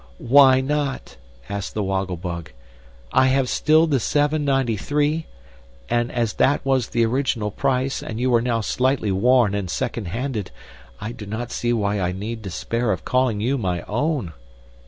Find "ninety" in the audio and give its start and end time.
4.43-4.75